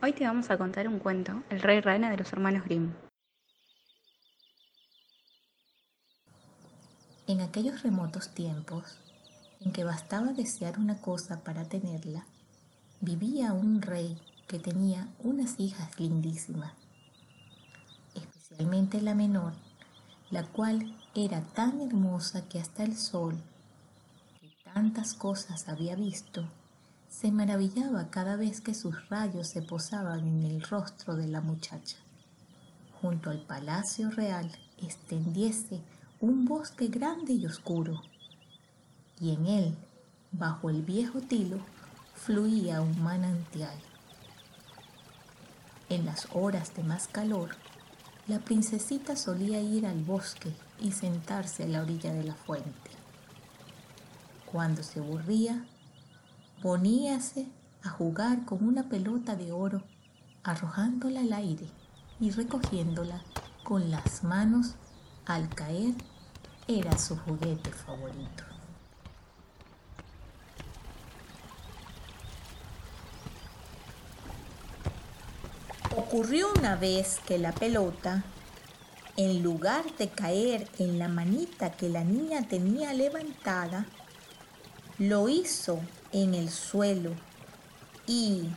[0.00, 2.94] Hoy te vamos a contar un cuento, El Rey Rana de los hermanos Grimm.
[7.26, 9.00] En aquellos remotos tiempos,
[9.60, 12.26] en que bastaba desear una cosa para tenerla,
[13.00, 14.16] vivía un rey
[14.46, 16.74] que tenía unas hijas lindísimas,
[18.14, 19.54] especialmente la menor,
[20.30, 23.34] la cual era tan hermosa que hasta el sol,
[24.40, 26.48] que tantas cosas había visto,
[27.18, 31.96] se maravillaba cada vez que sus rayos se posaban en el rostro de la muchacha.
[33.02, 34.48] Junto al palacio real
[34.80, 35.80] extendiese
[36.20, 38.02] un bosque grande y oscuro,
[39.18, 39.74] y en él,
[40.30, 41.58] bajo el viejo tilo,
[42.14, 43.76] fluía un manantial.
[45.88, 47.56] En las horas de más calor,
[48.28, 52.92] la princesita solía ir al bosque y sentarse a la orilla de la fuente.
[54.52, 55.64] Cuando se aburría,
[56.62, 57.46] poníase
[57.82, 59.82] a jugar con una pelota de oro,
[60.42, 61.68] arrojándola al aire
[62.20, 63.22] y recogiéndola
[63.62, 64.74] con las manos
[65.26, 65.94] al caer
[66.66, 68.44] era su juguete favorito.
[75.96, 78.24] Ocurrió una vez que la pelota,
[79.16, 83.86] en lugar de caer en la manita que la niña tenía levantada,
[84.98, 85.80] lo hizo
[86.12, 87.12] en el suelo
[88.06, 88.48] y,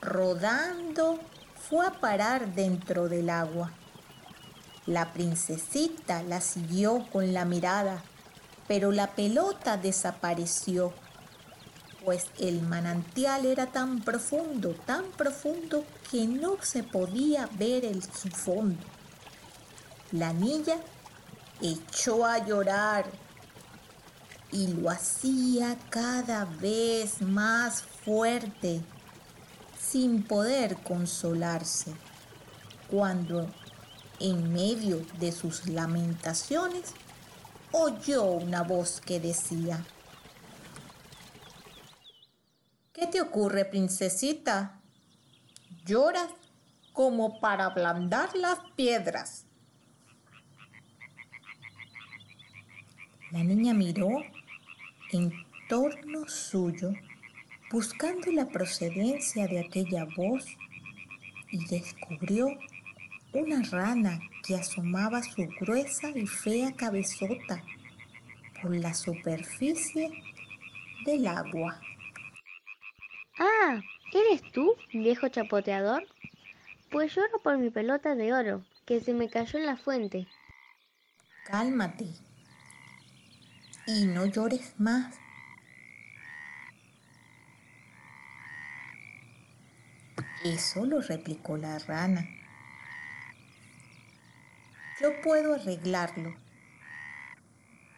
[0.00, 1.18] rodando,
[1.68, 3.72] fue a parar dentro del agua.
[4.86, 8.02] La princesita la siguió con la mirada,
[8.68, 10.92] pero la pelota desapareció,
[12.04, 18.28] pues el manantial era tan profundo, tan profundo que no se podía ver el su
[18.28, 18.84] fondo.
[20.10, 20.76] La niña
[21.60, 23.06] echó a llorar
[24.52, 28.82] y lo hacía cada vez más fuerte,
[29.80, 31.94] sin poder consolarse,
[32.88, 33.50] cuando
[34.20, 36.92] en medio de sus lamentaciones
[37.72, 39.82] oyó una voz que decía,
[42.92, 44.80] ¿Qué te ocurre, princesita?
[45.84, 46.28] Lloras
[46.92, 49.46] como para ablandar las piedras.
[53.32, 54.08] La niña miró
[55.12, 55.32] en
[55.68, 56.92] torno suyo,
[57.70, 60.44] buscando la procedencia de aquella voz,
[61.50, 62.48] y descubrió
[63.34, 67.62] una rana que asomaba su gruesa y fea cabezota
[68.60, 70.10] por la superficie
[71.04, 71.80] del agua.
[73.38, 73.80] Ah,
[74.12, 76.06] ¿eres tú, viejo chapoteador?
[76.90, 80.26] Pues lloro por mi pelota de oro, que se me cayó en la fuente.
[81.44, 82.06] Cálmate,
[83.86, 85.18] y no llores más.
[90.44, 92.28] Eso lo replicó la rana.
[95.00, 96.34] Yo puedo arreglarlo,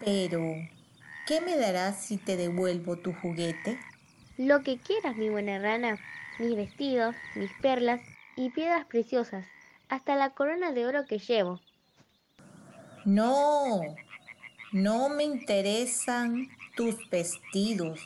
[0.00, 0.54] pero
[1.26, 3.78] ¿qué me darás si te devuelvo tu juguete?
[4.36, 5.98] Lo que quieras, mi buena rana,
[6.38, 8.00] mis vestidos, mis perlas
[8.36, 9.44] y piedras preciosas,
[9.88, 11.60] hasta la corona de oro que llevo.
[13.04, 13.80] No,
[14.72, 18.00] no me interesan tus vestidos,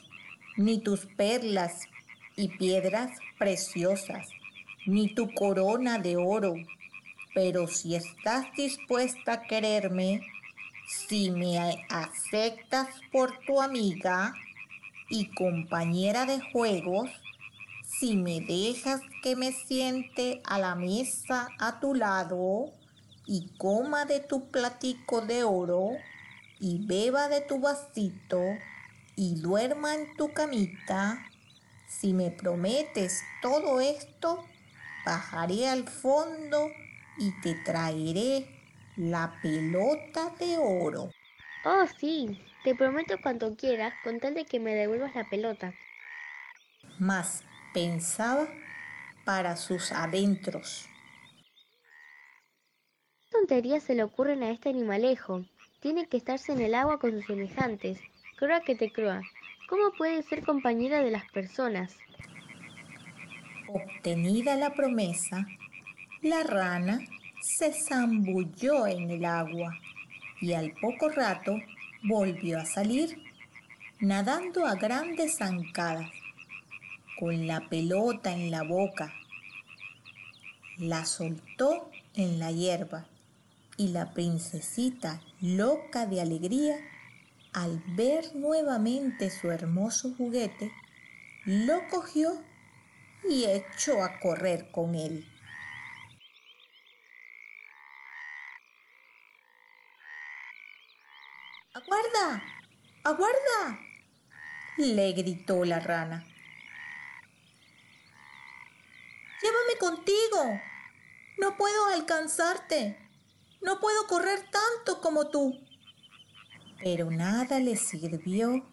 [0.56, 1.88] ni tus perlas
[2.36, 4.28] y piedras preciosas,
[4.86, 6.54] ni tu corona de oro.
[7.34, 10.20] Pero si estás dispuesta a quererme,
[10.86, 11.58] si me
[11.88, 14.34] aceptas por tu amiga
[15.08, 17.10] y compañera de juegos,
[17.82, 22.72] si me dejas que me siente a la mesa a tu lado
[23.26, 25.96] y coma de tu platico de oro,
[26.62, 28.40] y beba de tu vasito
[29.16, 31.26] y duerma en tu camita,
[31.88, 34.44] si me prometes todo esto,
[35.04, 36.70] bajaré al fondo
[37.18, 38.46] y te traeré
[38.96, 41.10] la pelota de oro.
[41.64, 45.74] Oh, sí, te prometo cuanto quieras con tal de que me devuelvas la pelota.
[47.00, 47.42] Mas
[47.74, 48.46] pensaba
[49.24, 50.88] para sus adentros.
[53.18, 55.44] ¿Qué tonterías se le ocurren a este animalejo?
[55.82, 57.98] Tiene que estarse en el agua con sus semejantes.
[58.36, 59.20] Croa que te croa.
[59.68, 61.96] ¿Cómo puede ser compañera de las personas?
[63.66, 65.44] Obtenida la promesa,
[66.20, 67.00] la rana
[67.40, 69.76] se zambulló en el agua
[70.40, 71.58] y al poco rato
[72.04, 73.20] volvió a salir,
[73.98, 76.12] nadando a grandes zancadas,
[77.18, 79.12] con la pelota en la boca.
[80.78, 83.04] La soltó en la hierba
[83.76, 86.76] y la princesita, loca de alegría,
[87.52, 90.72] al ver nuevamente su hermoso juguete,
[91.44, 92.42] lo cogió
[93.28, 95.26] y echó a correr con él.
[101.74, 102.42] ¡Aguarda!
[103.04, 103.78] ¡Aguarda!
[104.76, 106.24] le gritó la rana.
[109.42, 110.60] Llévame contigo.
[111.38, 112.96] No puedo alcanzarte.
[113.62, 115.56] No puedo correr tanto como tú.
[116.82, 118.66] Pero nada le sirvió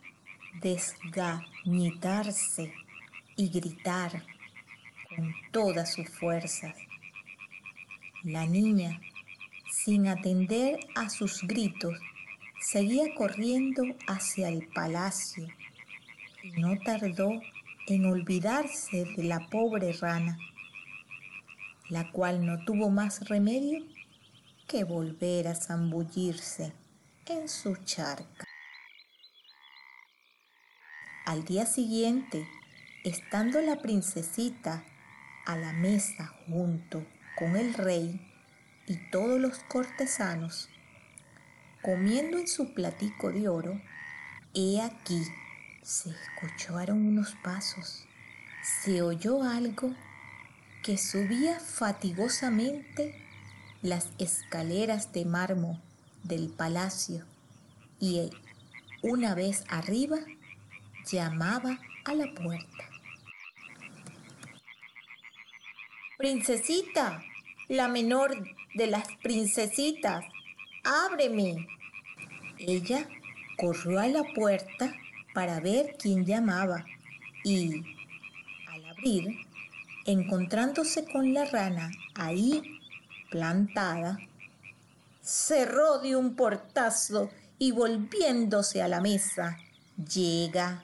[0.61, 2.73] desgañitarse
[3.35, 4.23] y gritar
[5.15, 6.75] con todas sus fuerzas.
[8.23, 8.99] La niña,
[9.71, 11.99] sin atender a sus gritos,
[12.59, 15.47] seguía corriendo hacia el palacio
[16.43, 17.39] y no tardó
[17.87, 20.37] en olvidarse de la pobre rana,
[21.89, 23.85] la cual no tuvo más remedio
[24.69, 26.73] que volver a zambullirse
[27.25, 28.45] en su charca.
[31.25, 32.47] Al día siguiente,
[33.03, 34.85] estando la princesita
[35.47, 37.03] a la mesa junto
[37.35, 38.21] con el rey
[38.85, 40.69] y todos los cortesanos,
[41.81, 43.81] comiendo en su platico de oro,
[44.53, 45.23] he aquí
[45.81, 48.05] se escucharon unos pasos,
[48.83, 49.95] se oyó algo
[50.83, 53.28] que subía fatigosamente
[53.81, 55.77] las escaleras de mármol
[56.23, 57.25] del palacio
[57.99, 58.29] y
[59.01, 60.17] una vez arriba
[61.05, 62.89] llamaba a la puerta.
[66.17, 67.23] Princesita,
[67.69, 68.35] la menor
[68.73, 70.25] de las princesitas,
[70.83, 71.67] ábreme.
[72.57, 73.07] Ella
[73.57, 74.93] corrió a la puerta
[75.33, 76.85] para ver quién llamaba
[77.45, 77.83] y,
[78.67, 79.37] al abrir,
[80.05, 82.78] encontrándose con la rana ahí
[83.29, 84.17] plantada,
[85.21, 89.57] cerró de un portazo y volviéndose a la mesa,
[89.97, 90.83] llega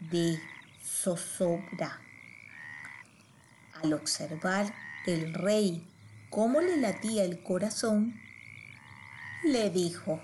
[0.00, 0.40] de
[0.82, 2.00] zozobra.
[3.82, 4.74] Al observar
[5.06, 5.86] el rey
[6.30, 8.20] cómo le latía el corazón,
[9.44, 10.20] le dijo,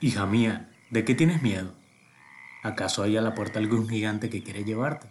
[0.00, 1.74] Hija mía, ¿de qué tienes miedo?
[2.62, 5.08] ¿Acaso hay a la puerta algún gigante que quiere llevarte?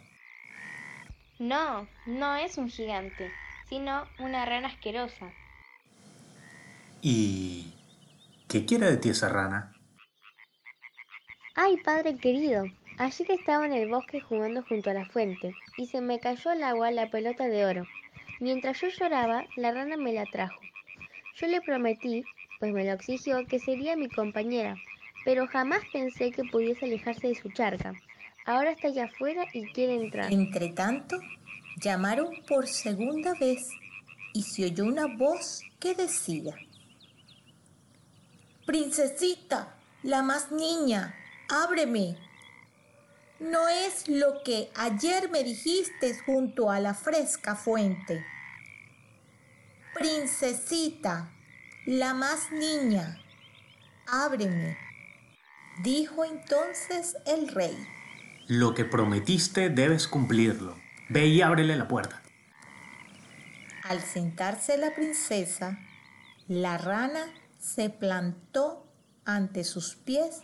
[1.40, 3.32] No, no es un gigante,
[3.70, 5.32] sino una rana asquerosa.
[7.02, 7.74] ¿Y
[8.48, 9.74] qué quiere de ti esa rana?
[11.56, 12.66] Ay, padre querido,
[12.98, 16.64] ayer estaba en el bosque jugando junto a la fuente y se me cayó al
[16.64, 17.88] agua la pelota de oro.
[18.40, 20.60] Mientras yo lloraba, la rana me la trajo.
[21.36, 22.26] Yo le prometí
[22.60, 24.76] pues me lo exigió que sería mi compañera,
[25.24, 27.94] pero jamás pensé que pudiese alejarse de su charca.
[28.46, 30.32] Ahora está allá afuera y quiere entrar.
[30.32, 31.18] Entre tanto,
[31.82, 33.68] llamaron por segunda vez
[34.34, 36.56] y se oyó una voz que decía,
[38.66, 41.16] Princesita, la más niña,
[41.50, 42.18] ábreme.
[43.40, 48.26] No es lo que ayer me dijiste junto a la fresca fuente.
[49.94, 51.32] Princesita,
[51.86, 53.22] la más niña,
[54.08, 54.78] ábreme.
[55.84, 57.78] Dijo entonces el rey.
[58.48, 60.85] Lo que prometiste debes cumplirlo.
[61.10, 62.22] Ve y ábrele la puerta.
[63.84, 65.80] Al sentarse la princesa,
[66.48, 67.26] la rana
[67.60, 68.88] se plantó
[69.26, 70.42] ante sus pies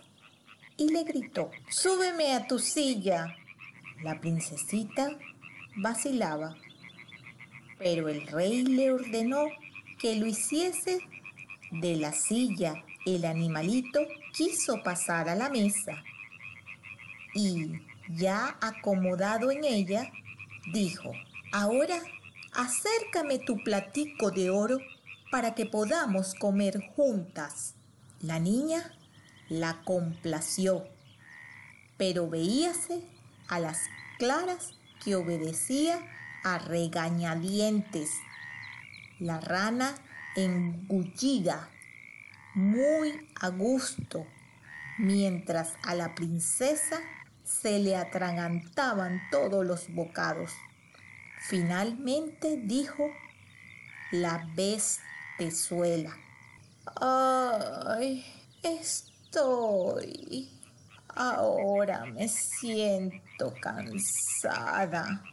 [0.78, 3.36] y le gritó, Súbeme a tu silla.
[4.04, 5.18] La princesita
[5.78, 6.56] vacilaba,
[7.78, 9.46] pero el rey le ordenó
[10.00, 11.00] que lo hiciese
[11.72, 14.00] de la silla, el animalito
[14.34, 16.04] quiso pasar a la mesa
[17.34, 17.74] y,
[18.10, 20.12] ya acomodado en ella,
[20.74, 21.12] dijo,
[21.52, 22.02] ahora
[22.54, 24.78] acércame tu platico de oro
[25.32, 27.76] para que podamos comer juntas.
[28.20, 28.94] La niña
[29.50, 30.88] la complació,
[31.98, 33.02] pero veíase
[33.48, 33.80] a las
[34.18, 36.00] claras que obedecía
[36.44, 38.12] a regañadientes.
[39.20, 39.96] La rana
[40.36, 41.70] engullida,
[42.54, 44.26] muy a gusto,
[44.98, 47.00] mientras a la princesa
[47.62, 50.52] se le atragantaban todos los bocados.
[51.48, 53.12] Finalmente dijo
[54.12, 56.18] la bestezuela.
[57.00, 58.26] Ay,
[58.64, 60.50] estoy.
[61.10, 65.24] Ahora me siento cansada.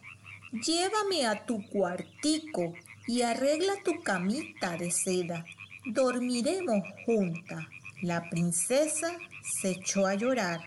[0.50, 2.74] Llévame a tu cuartico
[3.06, 5.44] y arregla tu camita de seda.
[5.86, 7.64] Dormiremos juntas.
[8.02, 9.12] La princesa
[9.60, 10.60] se echó a llorar.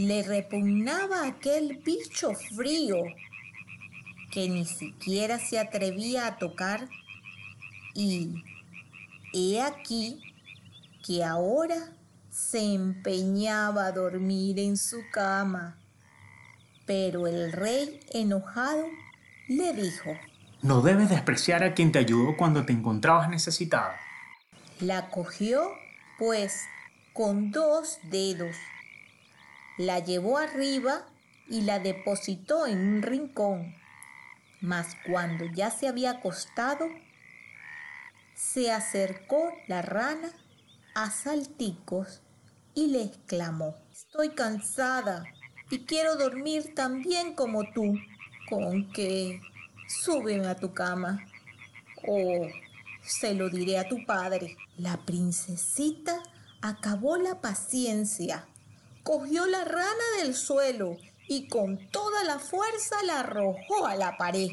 [0.00, 2.96] Le repugnaba aquel bicho frío
[4.32, 6.88] que ni siquiera se atrevía a tocar
[7.92, 8.32] y
[9.34, 10.18] he aquí
[11.04, 11.76] que ahora
[12.30, 15.76] se empeñaba a dormir en su cama.
[16.86, 18.86] Pero el rey, enojado,
[19.48, 20.12] le dijo,
[20.62, 24.00] No debes despreciar a quien te ayudó cuando te encontrabas necesitada.
[24.80, 25.72] La cogió,
[26.18, 26.62] pues,
[27.12, 28.56] con dos dedos.
[29.80, 31.06] La llevó arriba
[31.48, 33.74] y la depositó en un rincón.
[34.60, 36.86] Mas cuando ya se había acostado,
[38.34, 40.30] se acercó la rana
[40.94, 42.20] a Salticos
[42.74, 45.24] y le exclamó, Estoy cansada
[45.70, 47.94] y quiero dormir tan bien como tú.
[48.50, 49.40] ¿Con que
[49.88, 51.24] Súbeme a tu cama.
[52.06, 52.46] O
[53.02, 54.58] se lo diré a tu padre.
[54.76, 56.22] La princesita
[56.60, 58.46] acabó la paciencia,
[59.10, 64.50] cogió la rana del suelo y con toda la fuerza la arrojó a la pared.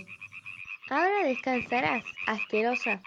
[0.89, 2.99] Ahora descansarás, asquerosa.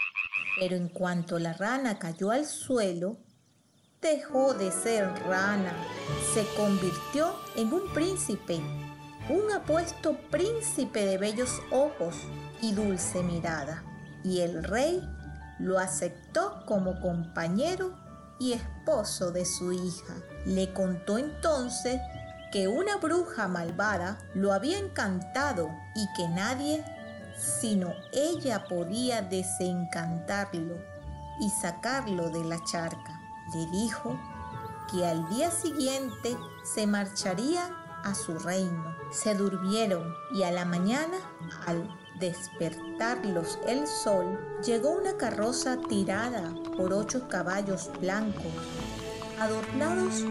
[0.61, 3.16] Pero en cuanto la rana cayó al suelo,
[4.00, 5.75] dejó de ser rana,
[6.35, 8.61] se convirtió en un príncipe,
[9.28, 12.14] un apuesto príncipe de bellos ojos
[12.62, 13.83] y dulce mirada.
[14.23, 15.02] Y el rey
[15.59, 17.99] lo aceptó como compañero
[18.40, 20.14] y esposo de su hija.
[20.44, 22.00] Le contó entonces
[22.50, 26.85] que una bruja malvada lo había encantado y que nadie
[27.40, 30.76] sino ella podía desencantarlo
[31.40, 33.20] y sacarlo de la charca.
[33.54, 34.20] Le dijo
[34.90, 37.64] que al día siguiente se marcharía
[38.04, 38.97] a su reino.
[39.11, 41.16] Se durmieron y a la mañana,
[41.66, 41.88] al
[42.20, 48.52] despertarlos el sol, llegó una carroza tirada por ocho caballos blancos,
[49.38, 50.24] adornados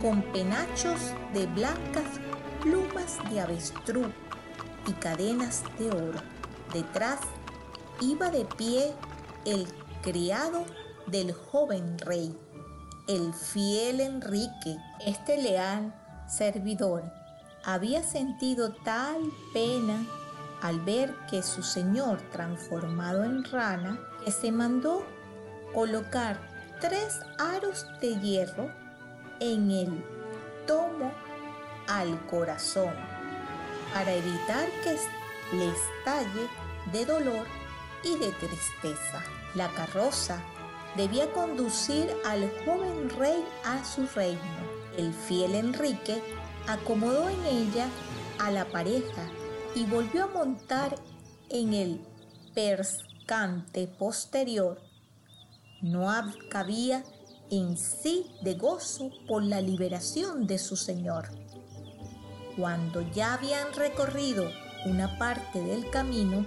[0.00, 2.04] con penachos de blancas
[2.62, 4.08] plumas de avestruz
[4.86, 6.20] y cadenas de oro.
[6.72, 7.20] Detrás
[8.00, 8.92] iba de pie
[9.44, 9.66] el
[10.02, 10.64] criado
[11.06, 12.36] del joven rey,
[13.06, 14.78] el fiel Enrique.
[15.06, 15.94] Este leal
[16.26, 17.04] servidor
[17.64, 19.20] había sentido tal
[19.52, 20.06] pena
[20.64, 25.04] al ver que su señor transformado en rana que se mandó
[25.74, 26.40] colocar
[26.80, 28.70] tres aros de hierro
[29.40, 30.04] en el
[30.66, 31.12] tomo
[31.86, 32.94] al corazón
[33.92, 34.96] para evitar que
[35.54, 36.48] le estalle
[36.94, 37.46] de dolor
[38.02, 39.22] y de tristeza.
[39.54, 40.38] La carroza
[40.96, 44.40] debía conducir al joven rey a su reino.
[44.96, 46.22] El fiel Enrique
[46.66, 47.86] acomodó en ella
[48.38, 49.28] a la pareja
[49.74, 50.96] y volvió a montar
[51.48, 52.00] en el
[52.54, 54.80] perscante posterior.
[55.82, 56.06] No
[56.50, 57.04] cabía
[57.50, 61.28] en sí de gozo por la liberación de su señor.
[62.56, 64.50] Cuando ya habían recorrido
[64.86, 66.46] una parte del camino,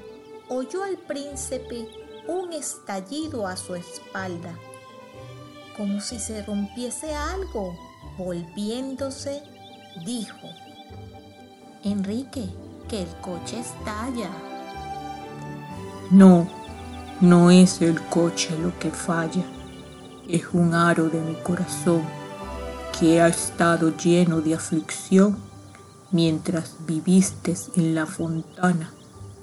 [0.50, 1.88] oyó al príncipe
[2.27, 4.57] un estallido a su espalda,
[5.75, 7.77] como si se rompiese algo.
[8.17, 9.43] Volviéndose,
[10.03, 10.48] dijo,
[11.84, 12.50] Enrique,
[12.88, 14.29] que el coche estalla.
[16.12, 16.48] No,
[17.22, 19.44] no es el coche lo que falla,
[20.27, 22.03] es un aro de mi corazón
[22.98, 25.38] que ha estado lleno de aflicción
[26.12, 28.91] mientras viviste en la fontana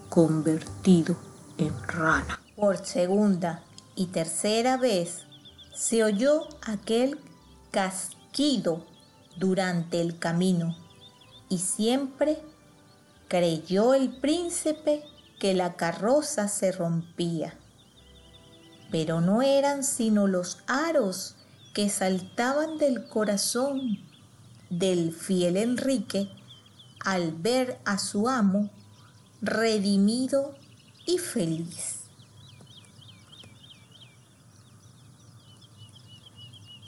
[0.09, 1.17] convertido
[1.59, 2.41] en rana.
[2.57, 3.63] Por segunda
[3.97, 5.25] y tercera vez
[5.75, 7.19] se oyó aquel
[7.71, 8.85] casquido
[9.37, 10.77] durante el camino
[11.49, 12.39] y siempre
[13.35, 15.03] creyó el príncipe
[15.41, 17.59] que la carroza se rompía.
[18.93, 21.35] Pero no eran sino los aros
[21.75, 23.99] que saltaban del corazón
[24.71, 26.31] del fiel Enrique
[27.01, 28.71] al ver a su amo
[29.43, 30.55] redimido
[31.05, 32.03] y feliz.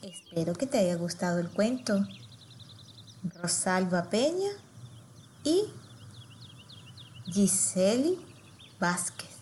[0.01, 2.07] Espero que te haya gustado el cuento.
[3.35, 4.53] Rosalba Peña
[5.43, 5.65] y
[7.29, 8.17] Gisele
[8.81, 9.36] Basque.